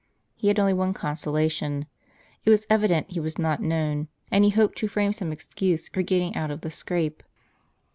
He 0.35 0.47
had 0.47 0.57
only 0.59 0.73
one 0.73 0.95
consolation; 0.95 1.85
it 2.43 2.49
was 2.49 2.65
evident 2.71 3.11
he 3.11 3.19
was 3.19 3.37
not 3.37 3.61
known, 3.61 4.07
and 4.31 4.43
he 4.43 4.49
hoped 4.49 4.79
to 4.79 4.87
frame 4.87 5.13
some 5.13 5.31
excuse 5.31 5.89
for 5.89 6.01
getting 6.01 6.35
out 6.35 6.49
of 6.49 6.61
the 6.61 6.71
scrape. 6.71 7.21